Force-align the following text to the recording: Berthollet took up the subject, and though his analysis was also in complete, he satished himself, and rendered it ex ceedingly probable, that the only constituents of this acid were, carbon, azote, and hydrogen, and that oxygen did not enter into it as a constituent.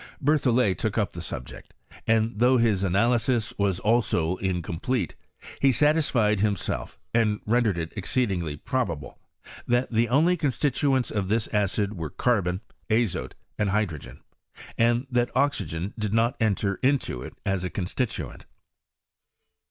Berthollet 0.19 0.79
took 0.79 0.97
up 0.97 1.11
the 1.13 1.21
subject, 1.21 1.75
and 2.07 2.39
though 2.39 2.57
his 2.57 2.83
analysis 2.83 3.53
was 3.59 3.79
also 3.79 4.37
in 4.37 4.63
complete, 4.63 5.13
he 5.59 5.69
satished 5.71 6.39
himself, 6.39 6.97
and 7.13 7.39
rendered 7.45 7.77
it 7.77 7.93
ex 7.95 8.11
ceedingly 8.11 8.59
probable, 8.63 9.19
that 9.67 9.91
the 9.93 10.09
only 10.09 10.35
constituents 10.35 11.11
of 11.11 11.27
this 11.27 11.45
acid 11.49 11.93
were, 11.93 12.09
carbon, 12.09 12.61
azote, 12.89 13.35
and 13.59 13.69
hydrogen, 13.69 14.21
and 14.75 15.05
that 15.11 15.29
oxygen 15.35 15.93
did 15.99 16.15
not 16.15 16.35
enter 16.39 16.79
into 16.81 17.21
it 17.21 17.35
as 17.45 17.63
a 17.63 17.69
constituent. 17.69 18.47